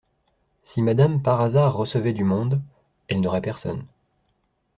Si 0.63 0.81
madame, 0.81 1.21
par 1.21 1.41
hasard, 1.41 1.75
recevait 1.77 2.11
du 2.13 2.23
monde… 2.23 2.59
elle 3.07 3.21
n’aurait 3.21 3.39
personne. 3.39 3.85